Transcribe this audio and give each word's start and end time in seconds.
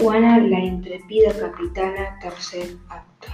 Juana, 0.00 0.38
la 0.38 0.60
intrépida 0.60 1.32
capitana, 1.32 2.18
tercer 2.20 2.76
acto. 2.88 3.28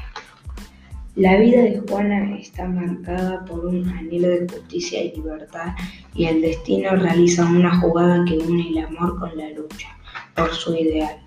La 1.14 1.36
vida 1.36 1.60
de 1.60 1.82
Juana 1.86 2.36
está 2.38 2.66
marcada 2.66 3.44
por 3.44 3.66
un 3.66 3.86
anhelo 3.90 4.28
de 4.28 4.46
justicia 4.48 5.04
y 5.04 5.14
libertad 5.14 5.74
y 6.14 6.24
el 6.24 6.40
destino 6.40 6.96
realiza 6.96 7.44
una 7.44 7.78
jugada 7.80 8.24
que 8.24 8.38
une 8.38 8.68
el 8.70 8.78
amor 8.78 9.18
con 9.20 9.36
la 9.36 9.50
lucha 9.50 9.88
por 10.34 10.54
su 10.54 10.74
ideal. 10.74 11.18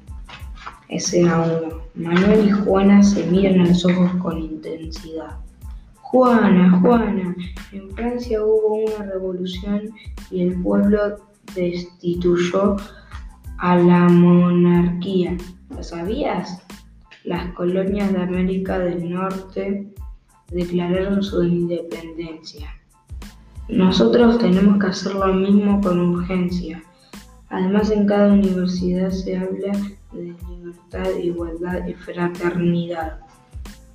Escena 0.89 1.41
1. 1.41 1.81
Manuel 1.93 2.47
y 2.47 2.51
Juana 2.51 3.03
se 3.03 3.23
miran 3.27 3.59
a 3.59 3.67
los 3.67 3.85
ojos 3.85 4.11
con 4.19 4.39
intensidad. 4.39 5.37
Juana, 6.01 6.79
Juana, 6.81 7.35
en 7.73 7.91
Francia 7.91 8.43
hubo 8.43 8.85
una 8.85 9.05
revolución 9.05 9.89
y 10.31 10.41
el 10.41 10.61
pueblo 10.63 11.17
destituyó 11.53 12.77
a 13.57 13.75
la 13.77 14.07
monarquía. 14.07 15.35
¿Lo 15.69 15.83
sabías? 15.83 16.63
Las 17.23 17.53
colonias 17.53 18.13
de 18.13 18.21
América 18.21 18.79
del 18.79 19.09
Norte 19.09 19.91
declararon 20.51 21.21
su 21.23 21.43
independencia. 21.43 22.69
Nosotros 23.69 24.37
tenemos 24.39 24.79
que 24.79 24.87
hacer 24.87 25.13
lo 25.13 25.33
mismo 25.33 25.81
con 25.81 25.99
urgencia. 25.99 26.81
Además, 27.49 27.91
en 27.91 28.05
cada 28.05 28.31
universidad 28.31 29.09
se 29.09 29.37
habla 29.37 29.73
de 30.13 30.35
libertad, 30.49 31.09
igualdad 31.21 31.85
y 31.85 31.93
fraternidad. 31.93 33.19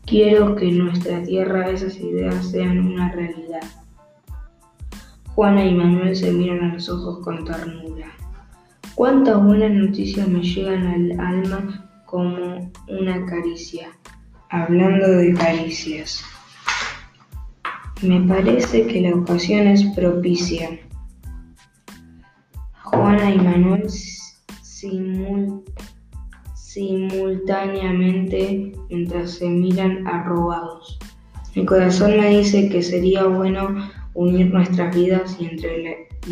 Quiero 0.04 0.56
que 0.56 0.68
en 0.68 0.78
nuestra 0.78 1.22
tierra 1.22 1.70
esas 1.70 1.96
ideas 1.98 2.50
sean 2.50 2.80
una 2.80 3.12
realidad. 3.12 3.62
Juana 5.34 5.64
y 5.64 5.74
Manuel 5.74 6.14
se 6.14 6.30
miran 6.32 6.62
a 6.70 6.74
los 6.74 6.90
ojos 6.90 7.20
con 7.20 7.44
ternura. 7.46 8.12
Cuántas 9.02 9.42
buenas 9.42 9.72
noticias 9.72 10.28
me 10.28 10.40
llegan 10.40 10.86
al 10.86 11.18
alma 11.18 11.90
como 12.06 12.70
una 12.86 13.26
caricia. 13.26 13.88
Hablando 14.48 15.08
de 15.08 15.34
caricias. 15.34 16.22
Me 18.00 18.20
parece 18.20 18.86
que 18.86 19.00
la 19.00 19.16
ocasión 19.16 19.66
es 19.66 19.82
propicia. 19.96 20.78
Juana 22.84 23.34
y 23.34 23.38
Manuel 23.38 23.90
simultáneamente 26.54 28.72
mientras 28.88 29.32
se 29.32 29.48
miran 29.48 30.06
arrobados. 30.06 31.00
Mi 31.56 31.66
corazón 31.66 32.20
me 32.20 32.38
dice 32.38 32.68
que 32.68 32.84
sería 32.84 33.24
bueno 33.24 33.78
unir 34.14 34.52
nuestras 34.52 34.94
vidas 34.94 35.36
y, 35.40 35.50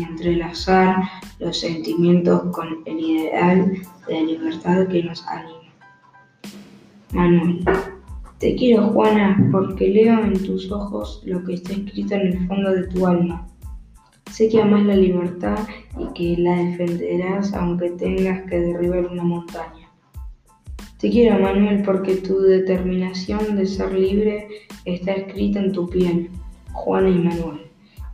entrelazar 0.01 0.95
los 1.39 1.59
sentimientos 1.59 2.43
con 2.55 2.81
el 2.85 2.99
ideal 2.99 3.73
de 4.07 4.21
libertad 4.21 4.87
que 4.87 5.03
nos 5.03 5.25
anima. 5.27 5.59
Manuel. 7.11 7.65
Te 8.39 8.55
quiero, 8.55 8.87
Juana, 8.87 9.49
porque 9.51 9.89
leo 9.89 10.19
en 10.23 10.41
tus 10.43 10.71
ojos 10.71 11.21
lo 11.25 11.43
que 11.43 11.55
está 11.55 11.73
escrito 11.73 12.15
en 12.15 12.27
el 12.27 12.47
fondo 12.47 12.71
de 12.71 12.87
tu 12.87 13.05
alma. 13.05 13.47
Sé 14.31 14.47
que 14.47 14.61
amas 14.61 14.85
la 14.85 14.95
libertad 14.95 15.59
y 15.99 16.13
que 16.13 16.41
la 16.41 16.55
defenderás 16.55 17.53
aunque 17.53 17.89
tengas 17.91 18.49
que 18.49 18.59
derribar 18.59 19.07
una 19.07 19.23
montaña. 19.23 19.89
Te 20.99 21.09
quiero, 21.09 21.39
Manuel, 21.39 21.83
porque 21.83 22.15
tu 22.15 22.39
determinación 22.39 23.57
de 23.57 23.65
ser 23.65 23.91
libre 23.91 24.47
está 24.85 25.11
escrita 25.13 25.59
en 25.59 25.71
tu 25.73 25.89
piel. 25.89 26.29
Juana 26.71 27.09
y 27.09 27.19
Manuel, 27.19 27.61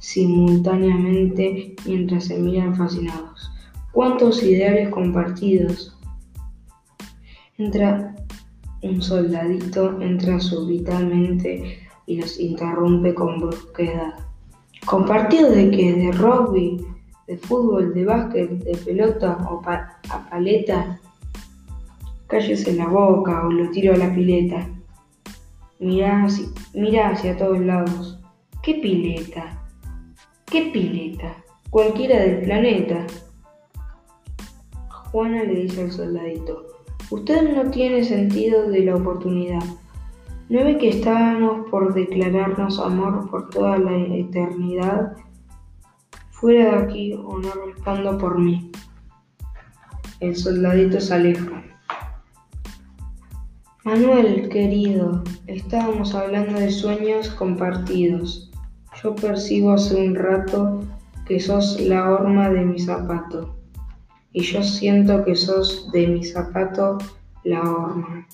simultáneamente 0.08 1.76
mientras 1.86 2.28
se 2.28 2.40
miran 2.40 2.74
fascinados. 2.78 3.52
¿Cuántos 3.92 4.42
ideales 4.42 4.88
compartidos? 4.88 5.98
Entra 7.58 8.16
un 8.84 9.02
soldadito, 9.02 10.02
entra 10.02 10.40
súbitamente 10.40 11.80
y 12.06 12.22
los 12.22 12.40
interrumpe 12.40 13.14
con 13.14 13.42
brusquedad. 13.42 14.14
¿Compartidos 14.86 15.54
de 15.54 15.72
qué? 15.72 15.92
¿De 15.92 16.12
rugby? 16.14 16.86
¿De 17.28 17.38
fútbol? 17.40 17.94
¿De 17.94 18.06
básquet? 18.06 18.50
¿De 18.64 18.78
pelota? 18.78 19.38
¿O 19.52 19.62
a 19.68 20.30
paleta? 20.30 21.02
Cállese 22.28 22.72
la 22.76 22.88
boca 22.88 23.46
o 23.46 23.52
lo 23.52 23.70
tiro 23.72 23.94
a 23.94 23.98
la 23.98 24.16
pileta. 24.16 24.70
Mira 25.82 26.24
hacia, 26.24 26.48
mira 26.74 27.10
hacia 27.10 27.36
todos 27.36 27.60
lados. 27.60 28.22
¿Qué 28.64 28.76
pileta? 28.76 29.67
¿Qué 30.50 30.70
pileta? 30.72 31.44
Cualquiera 31.70 32.22
del 32.22 32.44
planeta. 32.44 33.06
Juana 35.12 35.44
le 35.44 35.64
dice 35.64 35.82
al 35.82 35.92
soldadito, 35.92 36.68
usted 37.10 37.54
no 37.54 37.70
tiene 37.70 38.06
sentido 38.06 38.70
de 38.70 38.86
la 38.86 38.96
oportunidad. 38.96 39.64
¿No 40.48 40.64
ve 40.64 40.78
que 40.78 40.88
estábamos 40.88 41.70
por 41.70 41.94
declararnos 41.94 42.80
amor 42.80 43.30
por 43.30 43.50
toda 43.50 43.78
la 43.78 43.98
eternidad? 43.98 45.18
Fuera 46.32 46.78
de 46.78 46.84
aquí 46.84 47.14
o 47.14 47.40
no 47.40 47.52
respondo 47.66 48.18
por 48.18 48.40
mí. 48.40 48.72
El 50.22 50.34
soldadito 50.38 51.02
se 51.02 51.14
aleja. 51.14 51.62
Manuel, 53.84 54.48
querido, 54.48 55.26
estábamos 55.48 56.16
hablando 56.16 56.58
de 56.58 56.72
sueños 56.72 57.32
compartidos. 57.32 58.48
Yo 59.04 59.14
percibo 59.14 59.74
hace 59.74 59.96
un 59.96 60.16
rato 60.16 60.84
que 61.28 61.40
sos 61.40 61.80
la 61.82 62.10
horma 62.10 62.50
de 62.50 62.66
mi 62.66 62.80
zapato. 62.80 63.56
Y 64.34 64.42
yo 64.42 64.64
siento 64.64 65.24
que 65.24 65.36
sos 65.36 65.92
de 65.92 66.08
mi 66.08 66.24
zapato 66.24 66.98
la 67.44 67.62
horma. 67.62 68.28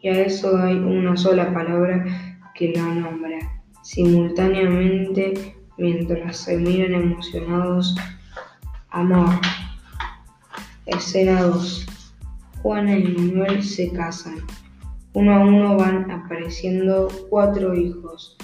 Y 0.00 0.08
a 0.08 0.20
eso 0.20 0.56
hay 0.56 0.76
una 0.76 1.16
sola 1.16 1.52
palabra 1.52 2.04
que 2.54 2.72
la 2.74 2.94
nombra. 2.94 3.38
Simultáneamente, 3.82 5.56
mientras 5.78 6.36
se 6.36 6.56
miran 6.56 6.94
emocionados, 6.94 7.96
amor. 8.90 9.34
Escena 10.86 11.42
2. 11.42 11.86
Juana 12.62 12.96
y 12.96 13.04
Manuel 13.04 13.64
se 13.64 13.90
casan. 13.90 14.36
Uno 15.12 15.34
a 15.34 15.40
uno 15.40 15.76
van 15.76 16.08
apareciendo 16.08 17.08
cuatro 17.28 17.74
hijos, 17.74 18.36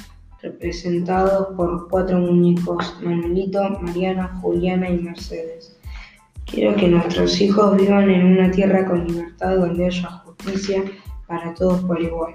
representados 0.42 1.48
por 1.56 1.88
cuatro 1.88 2.18
muñecos, 2.18 2.96
Manuelito, 3.02 3.62
Mariana, 3.80 4.38
Juliana 4.40 4.90
y 4.90 4.98
Mercedes. 4.98 5.76
Quiero 6.44 6.76
que 6.76 6.88
nuestros 6.88 7.40
hijos 7.40 7.76
vivan 7.76 8.10
en 8.10 8.24
una 8.24 8.50
tierra 8.50 8.86
con 8.86 9.06
libertad 9.06 9.56
donde 9.56 9.86
haya 9.86 10.08
justicia 10.24 10.84
para 11.26 11.52
todos 11.54 11.82
por 11.84 12.00
igual, 12.00 12.34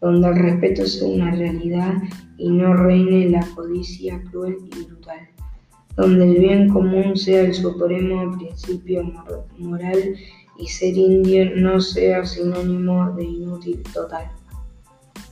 donde 0.00 0.28
el 0.28 0.36
respeto 0.36 0.86
sea 0.86 1.08
una 1.08 1.30
realidad 1.30 1.94
y 2.38 2.48
no 2.48 2.74
reine 2.74 3.28
la 3.28 3.46
codicia 3.54 4.22
cruel 4.30 4.56
y 4.64 4.84
brutal, 4.84 5.28
donde 5.96 6.24
el 6.24 6.38
bien 6.38 6.68
común 6.70 7.16
sea 7.16 7.42
el 7.42 7.54
supremo 7.54 8.36
principio 8.38 9.02
moral 9.58 10.16
y 10.58 10.66
ser 10.66 10.96
indio 10.96 11.54
no 11.56 11.80
sea 11.80 12.24
sinónimo 12.24 13.12
de 13.12 13.24
inútil 13.24 13.82
total. 13.92 14.30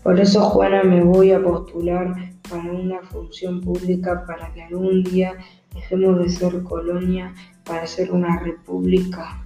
Por 0.04 0.20
eso, 0.20 0.42
Juana, 0.50 0.82
me 0.82 1.03
voy 1.03 1.32
a 1.32 1.42
postular 1.42 2.15
para 2.50 2.70
una 2.70 3.00
función 3.04 3.62
pública 3.62 4.26
para 4.26 4.53
que 4.53 4.62
algún 4.65 5.03
día 5.03 5.32
dejemos 5.75 6.19
de 6.19 6.28
ser 6.28 6.62
colonia 6.62 7.34
para 7.65 7.87
ser 7.87 8.12
una 8.12 8.38
república. 8.38 9.42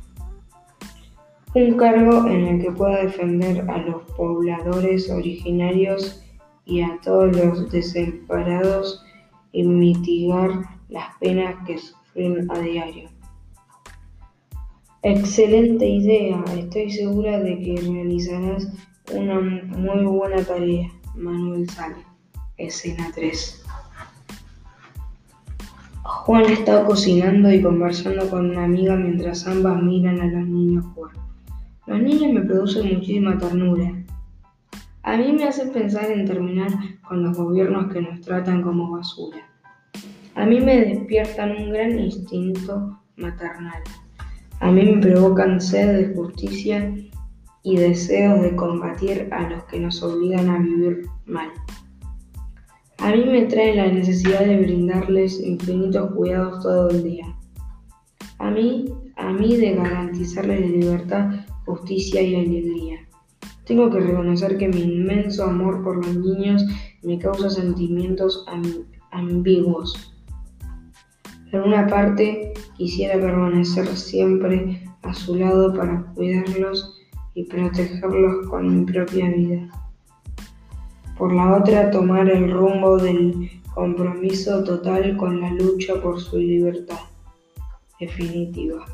Un 1.54 1.74
cargo 1.74 2.26
en 2.26 2.44
el 2.48 2.60
que 2.60 2.72
pueda 2.72 3.04
defender 3.04 3.70
a 3.70 3.78
los 3.78 4.02
pobladores 4.16 5.08
originarios 5.08 6.24
y 6.64 6.82
a 6.82 6.98
todos 7.04 7.36
los 7.36 7.70
desamparados 7.70 9.04
y 9.52 9.62
mitigar 9.62 10.50
las 10.88 11.16
penas 11.20 11.55
que 11.69 11.78
sufren 11.78 12.50
a 12.50 12.58
diario. 12.58 13.08
Excelente 15.02 15.87
idea, 15.87 16.43
estoy 16.56 16.90
segura 16.90 17.38
de 17.38 17.60
que 17.60 17.81
realizarás 17.81 18.66
una 19.12 19.40
muy 19.40 20.05
buena 20.05 20.43
tarea. 20.43 20.88
Manuel 21.14 21.69
sale. 21.70 21.96
Escena 22.56 23.10
3. 23.14 23.64
Juan 26.02 26.44
está 26.44 26.84
cocinando 26.84 27.50
y 27.52 27.62
conversando 27.62 28.28
con 28.28 28.50
una 28.50 28.64
amiga 28.64 28.96
mientras 28.96 29.46
ambas 29.46 29.82
miran 29.82 30.20
a 30.20 30.26
los 30.26 30.49
niños 30.49 30.84
jugar. 30.94 31.14
Los 31.87 32.00
niños 32.02 32.32
me 32.32 32.43
producen 32.43 32.94
muchísima 32.94 33.38
ternura. 33.38 33.93
A 35.02 35.16
mí 35.16 35.32
me 35.32 35.44
hacen 35.44 35.72
pensar 35.72 36.10
en 36.10 36.26
terminar 36.26 36.69
con 37.06 37.22
los 37.22 37.37
gobiernos 37.37 37.93
que 37.93 38.02
nos 38.02 38.20
tratan 38.20 38.62
como 38.62 38.90
basura. 38.90 39.38
A 40.34 40.44
mí 40.44 40.60
me 40.60 40.84
despiertan 40.84 41.52
un 41.52 41.70
gran 41.70 41.99
instinto 41.99 43.00
maternal. 43.16 43.82
A 44.60 44.70
mí 44.70 44.82
me 44.82 45.00
provocan 45.00 45.60
sed 45.60 45.96
de 45.96 46.14
justicia 46.14 46.94
y 47.69 47.76
deseos 47.76 48.41
de 48.41 48.56
combatir 48.56 49.29
a 49.31 49.47
los 49.50 49.65
que 49.65 49.79
nos 49.79 50.03
obligan 50.03 50.49
a 50.49 50.59
vivir 50.59 51.06
mal. 51.26 51.50
A 52.97 53.11
mí 53.11 53.26
me 53.26 53.43
trae 53.44 53.76
la 53.76 53.93
necesidad 53.93 54.41
de 54.41 54.56
brindarles 54.59 55.38
infinitos 55.38 56.11
cuidados 56.15 56.62
todo 56.62 56.88
el 56.88 57.05
día. 57.05 57.26
A 58.38 58.50
mí, 58.50 58.87
a 59.17 59.31
mí 59.32 59.56
de 59.56 59.75
garantizarles 59.75 60.70
libertad, 60.70 61.31
justicia 61.67 62.23
y 62.23 62.37
alegría. 62.37 63.06
Tengo 63.67 63.91
que 63.91 64.00
reconocer 64.00 64.56
que 64.56 64.69
mi 64.69 64.81
inmenso 64.81 65.44
amor 65.44 65.85
por 65.85 65.97
los 65.97 66.17
niños 66.17 66.65
me 67.03 67.19
causa 67.19 67.50
sentimientos 67.50 68.47
ambiguos. 69.11 70.15
Por 71.50 71.67
una 71.67 71.87
parte, 71.87 72.55
quisiera 72.79 73.20
permanecer 73.20 73.87
siempre 73.88 74.88
a 75.03 75.12
su 75.12 75.37
lado 75.37 75.75
para 75.75 76.03
cuidarlos 76.15 76.94
y 77.34 77.44
protegerlos 77.44 78.46
con 78.48 78.80
mi 78.80 78.84
propia 78.84 79.30
vida. 79.30 79.69
Por 81.16 81.32
la 81.32 81.56
otra, 81.56 81.90
tomar 81.90 82.28
el 82.28 82.50
rumbo 82.50 82.96
del 82.96 83.50
compromiso 83.75 84.62
total 84.64 85.16
con 85.16 85.40
la 85.40 85.50
lucha 85.52 86.00
por 86.00 86.20
su 86.20 86.38
libertad 86.38 86.98
definitiva. 88.00 88.84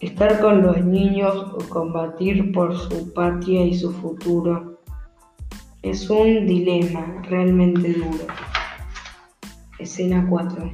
Estar 0.00 0.40
con 0.40 0.62
los 0.62 0.84
niños 0.84 1.34
o 1.54 1.58
combatir 1.68 2.52
por 2.52 2.76
su 2.76 3.12
patria 3.14 3.64
y 3.64 3.74
su 3.74 3.92
futuro 3.92 4.78
es 5.82 6.10
un 6.10 6.46
dilema 6.46 7.22
realmente 7.22 7.92
duro. 7.92 8.26
Escena 9.78 10.26
4. 10.28 10.70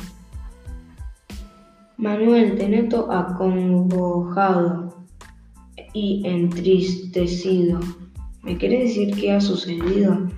Manuel, 1.98 2.56
te 2.56 2.68
noto 2.68 3.12
acongojado 3.12 4.81
y 5.92 6.22
entristecido. 6.26 7.80
¿Me 8.42 8.58
querés 8.58 8.88
decir 8.88 9.14
qué 9.14 9.32
ha 9.32 9.40
sucedido? 9.40 10.28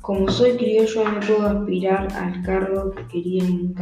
Como 0.00 0.28
soy 0.30 0.56
criollo 0.56 1.04
no 1.04 1.20
puedo 1.20 1.46
aspirar 1.46 2.12
al 2.14 2.42
cargo 2.42 2.92
que 2.92 3.06
quería 3.08 3.44
en. 3.44 3.74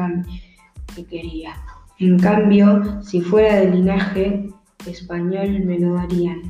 Que 0.95 1.05
quería. 1.05 1.55
En 1.99 2.19
cambio, 2.19 3.03
si 3.03 3.21
fuera 3.21 3.61
de 3.61 3.71
linaje 3.71 4.51
español 4.87 5.65
me 5.65 5.79
lo 5.79 5.95
darían. 5.95 6.43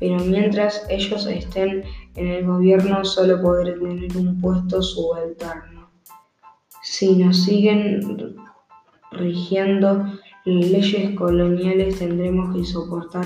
Pero 0.00 0.16
mientras 0.24 0.84
ellos 0.90 1.26
estén 1.26 1.82
en 2.16 2.26
el 2.26 2.46
gobierno 2.46 3.04
solo 3.04 3.40
podré 3.40 3.72
tener 3.72 4.16
un 4.16 4.40
puesto 4.40 4.82
subalterno. 4.82 5.90
Si 6.82 7.16
nos 7.16 7.44
siguen 7.44 8.36
rigiendo 9.12 10.04
leyes 10.44 11.14
coloniales 11.14 11.98
tendremos 11.98 12.54
que 12.54 12.64
soportar 12.64 13.24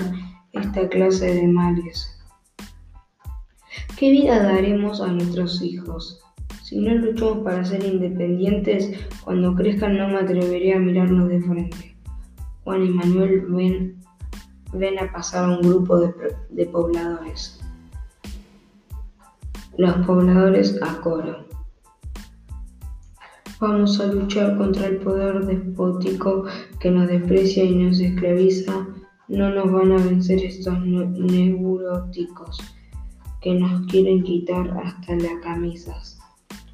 esta 0.53 0.87
clase 0.89 1.33
de 1.33 1.47
males. 1.47 2.19
¿Qué 3.97 4.11
vida 4.11 4.41
daremos 4.43 5.01
a 5.01 5.07
nuestros 5.07 5.61
hijos? 5.61 6.21
Si 6.63 6.79
no 6.79 6.93
luchamos 6.95 7.39
para 7.39 7.65
ser 7.65 7.83
independientes, 7.83 8.91
cuando 9.23 9.55
crezcan 9.55 9.97
no 9.97 10.07
me 10.07 10.19
atreveré 10.19 10.73
a 10.73 10.79
mirarlos 10.79 11.27
de 11.29 11.41
frente. 11.41 11.95
Juan 12.63 12.85
y 12.85 12.89
Manuel 12.89 13.41
ven, 13.47 13.99
ven 14.73 14.99
a 14.99 15.11
pasar 15.11 15.45
a 15.45 15.57
un 15.57 15.61
grupo 15.61 15.99
de, 15.99 16.13
de 16.51 16.65
pobladores. 16.67 17.59
Los 19.77 20.05
pobladores 20.05 20.79
a 20.81 21.01
coro. 21.01 21.45
Vamos 23.59 23.99
a 23.99 24.07
luchar 24.07 24.57
contra 24.57 24.87
el 24.87 24.97
poder 24.97 25.45
despótico 25.45 26.45
que 26.79 26.91
nos 26.91 27.07
desprecia 27.07 27.63
y 27.63 27.75
nos 27.75 27.99
esclaviza. 27.99 28.87
No 29.29 29.49
nos 29.51 29.71
van 29.71 29.91
a 29.91 29.97
vencer 29.97 30.43
estos 30.43 30.79
neuróticos 30.81 32.57
que 33.41 33.53
nos 33.53 33.85
quieren 33.85 34.23
quitar 34.23 34.75
hasta 34.83 35.15
las 35.17 35.39
camisas. 35.43 36.19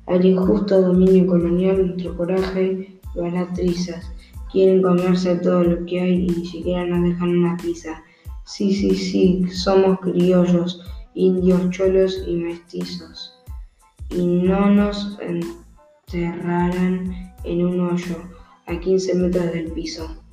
Al 0.08 0.26
injusto 0.26 0.82
dominio 0.82 1.28
colonial, 1.28 1.86
nuestro 1.86 2.16
coraje 2.16 2.98
lo 3.14 3.26
hará 3.26 3.52
trizas. 3.52 4.10
Quieren 4.54 4.82
comerse 4.82 5.36
todo 5.36 5.64
lo 5.64 5.86
que 5.86 6.00
hay 6.00 6.14
y 6.14 6.28
ni 6.28 6.46
siquiera 6.46 6.86
nos 6.86 7.04
dejan 7.04 7.38
una 7.38 7.58
pizza. 7.58 8.02
Sí, 8.46 8.74
sí, 8.74 8.96
sí, 8.96 9.46
somos 9.50 10.00
criollos, 10.00 10.82
indios, 11.14 11.70
cholos 11.72 12.24
y 12.26 12.36
mestizos. 12.36 13.34
Y 14.12 14.26
no 14.26 14.70
nos 14.70 15.20
enterrarán 16.08 17.34
en 17.44 17.66
un 17.66 17.82
hoyo 17.82 18.16
a 18.68 18.80
15 18.80 19.16
metros 19.16 19.52
del 19.52 19.72
piso. 19.74 20.25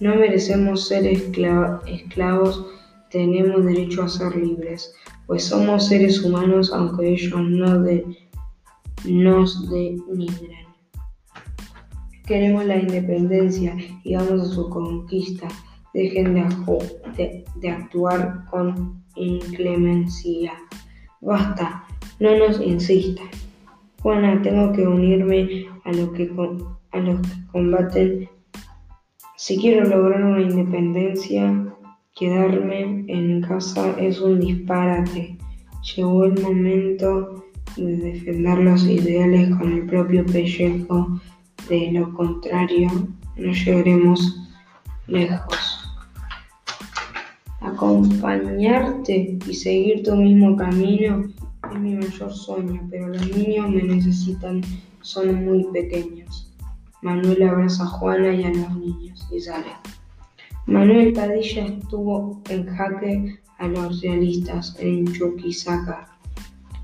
No 0.00 0.14
merecemos 0.14 0.88
ser 0.88 1.06
esclavos, 1.06 2.66
tenemos 3.10 3.64
derecho 3.64 4.02
a 4.02 4.08
ser 4.08 4.36
libres 4.36 4.94
pues 5.26 5.44
somos 5.44 5.88
seres 5.88 6.22
humanos 6.22 6.72
aunque 6.72 7.10
ellos 7.10 7.40
no 7.40 7.82
nos 9.04 9.70
denigren. 9.70 10.66
Queremos 12.26 12.64
la 12.64 12.76
independencia 12.76 13.76
y 14.04 14.14
vamos 14.14 14.42
a 14.42 14.54
su 14.54 14.68
conquista. 14.70 15.48
Dejen 15.94 16.34
de, 17.16 17.44
de 17.56 17.70
actuar 17.70 18.44
con 18.50 19.02
inclemencia. 19.16 20.52
Basta, 21.20 21.84
no 22.20 22.36
nos 22.36 22.60
insistan. 22.60 23.28
Juana, 24.02 24.40
tengo 24.42 24.72
que 24.72 24.86
unirme 24.86 25.66
a 25.84 25.92
los 25.92 26.10
que 26.10 26.30
combaten. 27.50 28.28
Si 29.36 29.58
quiero 29.58 29.84
lograr 29.84 30.24
una 30.24 30.42
independencia, 30.42 31.66
Quedarme 32.18 33.04
en 33.08 33.42
casa 33.42 33.94
es 34.00 34.22
un 34.22 34.40
disparate. 34.40 35.36
Llegó 35.94 36.24
el 36.24 36.40
momento 36.40 37.44
de 37.76 37.94
defender 37.94 38.56
los 38.56 38.84
ideales 38.86 39.54
con 39.54 39.70
el 39.70 39.84
propio 39.84 40.24
pellejo. 40.24 41.20
De 41.68 41.92
lo 41.92 42.14
contrario, 42.14 42.88
no 43.36 43.52
llegaremos 43.52 44.48
lejos. 45.08 45.92
Acompañarte 47.60 49.36
y 49.46 49.52
seguir 49.52 50.02
tu 50.02 50.16
mismo 50.16 50.56
camino 50.56 51.22
es 51.70 51.78
mi 51.78 51.96
mayor 51.96 52.32
sueño, 52.32 52.80
pero 52.90 53.08
los 53.08 53.36
niños 53.36 53.68
me 53.68 53.82
necesitan, 53.82 54.62
son 55.02 55.44
muy 55.44 55.64
pequeños. 55.70 56.50
Manuel 57.02 57.42
abraza 57.42 57.84
a 57.84 57.86
Juana 57.86 58.32
y 58.32 58.44
a 58.44 58.50
los 58.50 58.76
niños 58.76 59.28
y 59.30 59.40
sale. 59.40 59.72
Manuel 60.66 61.12
Padilla 61.12 61.66
estuvo 61.66 62.40
en 62.48 62.66
jaque 62.66 63.38
a 63.58 63.68
los 63.68 64.00
realistas 64.00 64.76
en 64.80 65.12
Chuquisaca 65.12 66.08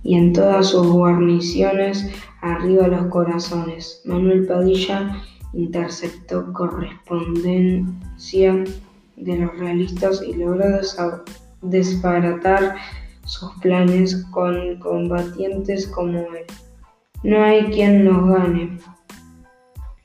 y 0.03 0.15
en 0.15 0.33
todas 0.33 0.69
sus 0.69 0.87
guarniciones 0.87 2.09
arriba 2.41 2.89
los 2.89 3.07
corazones. 3.07 4.03
Manuel 4.05 4.47
Padilla 4.47 5.23
interceptó 5.53 6.53
correspondencia 6.53 8.65
de 9.17 9.39
los 9.39 9.59
realistas 9.59 10.23
y 10.23 10.35
logró 10.35 10.81
desbaratar 11.63 12.77
sus 13.25 13.53
planes 13.61 14.25
con 14.31 14.79
combatientes 14.79 15.89
como 15.89 16.19
él. 16.19 16.47
No 17.23 17.43
hay 17.43 17.67
quien 17.67 18.05
nos 18.05 18.29
gane. 18.29 18.79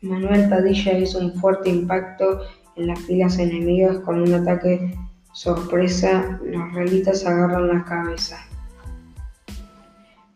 Manuel 0.02 0.48
Padilla 0.48 1.00
hizo 1.00 1.20
un 1.20 1.34
fuerte 1.34 1.70
impacto 1.70 2.42
en 2.76 2.88
las 2.88 3.00
filas 3.00 3.40
enemigas 3.40 3.98
con 4.00 4.22
un 4.22 4.32
ataque 4.32 4.96
sorpresa, 5.34 6.40
los 6.44 6.74
realistas 6.74 7.26
agarran 7.26 7.68
la 7.68 7.84
cabeza. 7.84 8.38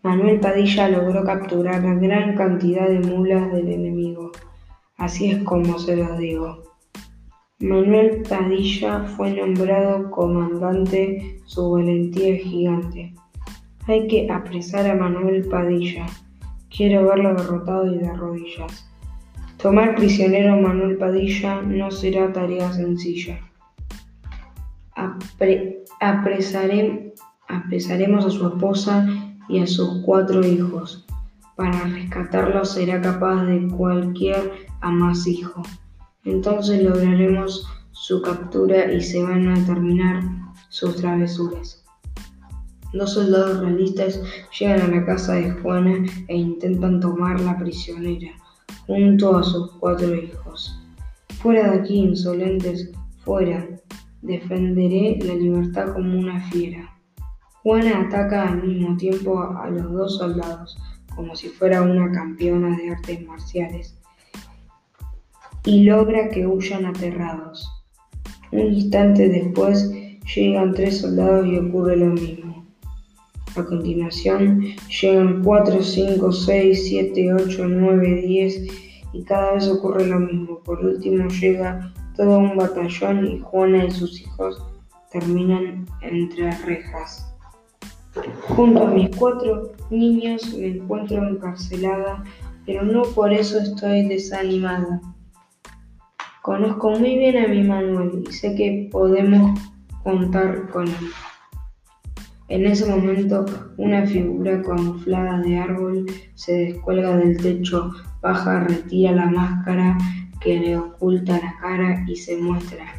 Manuel 0.01 0.39
Padilla 0.39 0.89
logró 0.89 1.23
capturar 1.23 1.83
gran 1.99 2.35
cantidad 2.35 2.89
de 2.89 3.01
mulas 3.01 3.51
del 3.51 3.67
enemigo. 3.67 4.31
Así 4.97 5.29
es 5.29 5.43
como 5.43 5.77
se 5.77 5.95
lo 5.95 6.17
digo. 6.17 6.63
Manuel 7.59 8.23
Padilla 8.27 9.03
fue 9.15 9.31
nombrado 9.31 10.09
comandante, 10.09 11.39
su 11.45 11.69
valentía 11.69 12.33
es 12.33 12.41
gigante. 12.41 13.13
Hay 13.85 14.07
que 14.07 14.27
apresar 14.31 14.89
a 14.89 14.95
Manuel 14.95 15.47
Padilla. 15.47 16.07
Quiero 16.75 17.05
verlo 17.05 17.35
derrotado 17.35 17.85
y 17.85 17.99
de 17.99 18.11
rodillas. 18.13 18.90
Tomar 19.57 19.95
prisionero 19.95 20.53
a 20.53 20.57
Manuel 20.57 20.97
Padilla 20.97 21.61
no 21.61 21.91
será 21.91 22.33
tarea 22.33 22.71
sencilla. 22.73 23.39
apresaremos 27.47 28.25
a 28.25 28.29
su 28.29 28.47
esposa 28.47 29.07
y 29.47 29.59
a 29.59 29.67
sus 29.67 30.03
cuatro 30.03 30.45
hijos. 30.45 31.05
Para 31.55 31.79
rescatarlos 31.83 32.73
será 32.73 33.01
capaz 33.01 33.43
de 33.45 33.67
cualquier 33.67 34.67
amasijo. 34.81 35.61
Entonces 36.25 36.83
lograremos 36.83 37.67
su 37.91 38.21
captura 38.21 38.91
y 38.91 39.01
se 39.01 39.21
van 39.21 39.47
a 39.47 39.65
terminar 39.65 40.23
sus 40.69 40.95
travesuras. 40.95 41.85
Dos 42.93 43.13
soldados 43.13 43.59
realistas 43.59 44.21
llegan 44.59 44.81
a 44.81 44.87
la 44.87 45.05
casa 45.05 45.35
de 45.35 45.51
Juana 45.51 46.03
e 46.27 46.35
intentan 46.35 46.99
tomarla 46.99 47.57
prisionera 47.57 48.40
junto 48.91 49.37
a 49.37 49.41
sus 49.41 49.71
cuatro 49.79 50.13
hijos. 50.13 50.77
Fuera 51.41 51.71
de 51.71 51.79
aquí, 51.79 51.99
insolentes, 51.99 52.91
fuera. 53.23 53.65
Defenderé 54.21 55.17
la 55.23 55.33
libertad 55.35 55.93
como 55.93 56.19
una 56.19 56.41
fiera. 56.49 56.93
Juana 57.63 58.01
ataca 58.01 58.49
al 58.49 58.61
mismo 58.61 58.97
tiempo 58.97 59.39
a 59.39 59.69
los 59.69 59.93
dos 59.93 60.17
soldados, 60.17 60.77
como 61.15 61.33
si 61.37 61.47
fuera 61.47 61.83
una 61.83 62.11
campeona 62.11 62.75
de 62.75 62.89
artes 62.89 63.25
marciales, 63.25 63.97
y 65.63 65.83
logra 65.83 66.27
que 66.29 66.45
huyan 66.45 66.85
aterrados. 66.85 67.65
Un 68.51 68.73
instante 68.73 69.29
después 69.29 69.89
llegan 70.35 70.73
tres 70.73 70.99
soldados 70.99 71.47
y 71.47 71.57
ocurre 71.57 71.95
lo 71.95 72.07
mismo. 72.07 72.50
A 73.57 73.63
continuación 73.65 74.61
llegan 75.01 75.43
cuatro, 75.43 75.83
cinco, 75.83 76.31
seis, 76.31 76.85
siete, 76.87 77.33
ocho, 77.33 77.67
nueve, 77.67 78.21
diez 78.25 78.61
y 79.13 79.23
cada 79.23 79.53
vez 79.53 79.67
ocurre 79.67 80.07
lo 80.07 80.19
mismo. 80.19 80.59
Por 80.59 80.83
último 80.85 81.27
llega 81.27 81.93
todo 82.15 82.39
un 82.39 82.55
batallón 82.55 83.27
y 83.27 83.39
Juana 83.39 83.85
y 83.85 83.91
sus 83.91 84.21
hijos 84.21 84.63
terminan 85.11 85.85
entre 86.01 86.51
rejas. 86.65 87.27
Junto 88.47 88.87
a 88.87 88.91
mis 88.91 89.15
cuatro 89.15 89.73
niños 89.89 90.53
me 90.57 90.67
encuentro 90.67 91.27
encarcelada, 91.27 92.23
pero 92.65 92.83
no 92.83 93.01
por 93.03 93.33
eso 93.33 93.59
estoy 93.59 94.07
desanimada. 94.07 95.01
Conozco 96.41 96.91
muy 96.91 97.17
bien 97.17 97.37
a 97.37 97.47
mi 97.47 97.63
Manuel 97.63 98.23
y 98.27 98.31
sé 98.31 98.55
que 98.55 98.89
podemos 98.91 99.59
contar 100.03 100.69
con 100.69 100.87
él. 100.87 101.11
En 102.51 102.65
ese 102.65 102.85
momento, 102.85 103.45
una 103.77 104.05
figura 104.05 104.61
camuflada 104.61 105.39
de 105.39 105.57
árbol 105.57 106.05
se 106.35 106.51
descuelga 106.51 107.15
del 107.15 107.37
techo, 107.37 107.93
baja, 108.21 108.65
retira 108.65 109.13
la 109.13 109.27
máscara 109.27 109.97
que 110.41 110.59
le 110.59 110.75
oculta 110.75 111.39
la 111.39 111.55
cara 111.61 112.03
y 112.09 112.15
se 112.17 112.35
muestra. 112.35 112.93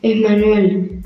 Es 0.00 0.18
Manuel. 0.22 1.02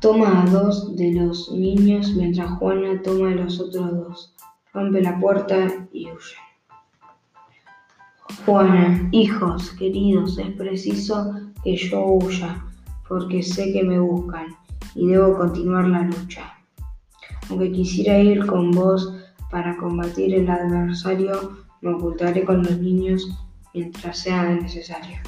Toma 0.00 0.44
a 0.44 0.46
dos 0.46 0.94
de 0.94 1.14
los 1.14 1.50
niños 1.50 2.14
mientras 2.14 2.48
Juana 2.52 3.02
toma 3.02 3.32
a 3.32 3.34
los 3.34 3.58
otros 3.58 3.90
dos. 3.90 4.34
Rompe 4.72 5.02
la 5.02 5.18
puerta 5.18 5.66
y 5.92 6.04
huye. 6.04 6.36
Juana, 8.44 9.08
hijos 9.10 9.72
queridos, 9.72 10.38
es 10.38 10.52
preciso 10.52 11.34
que 11.64 11.74
yo 11.74 12.06
huya, 12.06 12.64
porque 13.08 13.42
sé 13.42 13.72
que 13.72 13.82
me 13.82 13.98
buscan 13.98 14.46
y 14.96 15.08
debo 15.08 15.36
continuar 15.36 15.86
la 15.86 16.02
lucha. 16.02 16.54
Aunque 17.48 17.70
quisiera 17.70 18.18
ir 18.18 18.46
con 18.46 18.72
vos 18.72 19.14
para 19.50 19.76
combatir 19.76 20.34
el 20.34 20.48
adversario, 20.50 21.58
me 21.82 21.94
ocultaré 21.94 22.44
con 22.44 22.62
los 22.62 22.78
niños 22.78 23.28
mientras 23.74 24.18
sea 24.18 24.44
necesario. 24.54 25.18